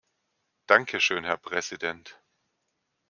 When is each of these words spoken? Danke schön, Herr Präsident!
Danke 0.65 0.99
schön, 0.99 1.25
Herr 1.25 1.37
Präsident! 1.37 2.19